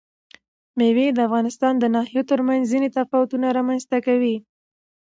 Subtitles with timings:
[0.77, 4.35] مېوې د افغانستان د ناحیو ترمنځ ځینې تفاوتونه رامنځ ته کوي.